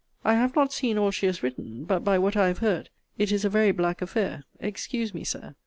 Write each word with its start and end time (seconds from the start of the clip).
I 0.25 0.33
have 0.33 0.55
not 0.55 0.73
seen 0.73 0.97
all 0.97 1.11
she 1.11 1.27
has 1.27 1.43
written; 1.43 1.83
but, 1.83 2.03
by 2.03 2.17
what 2.17 2.35
I 2.35 2.47
have 2.47 2.57
heard, 2.57 2.89
it 3.19 3.31
is 3.31 3.45
a 3.45 3.49
very 3.49 3.71
black 3.71 4.01
affair 4.01 4.45
Excuse 4.59 5.13
me, 5.13 5.23
Sir. 5.23 5.53